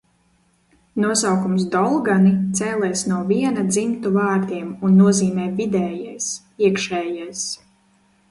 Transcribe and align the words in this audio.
"Nosaukums 1.01 1.65
"dolgani" 1.75 2.31
cēlies 2.59 3.03
no 3.11 3.19
viena 3.31 3.53
no 3.65 3.73
dzimtu 3.75 4.13
vārdiem 4.17 4.73
un 4.89 4.97
nozīmē 5.03 5.45
"vidējais", 5.61 6.33
"iekšējais"." 6.69 7.45